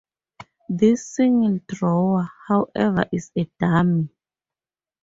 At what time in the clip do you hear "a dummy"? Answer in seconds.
3.37-4.09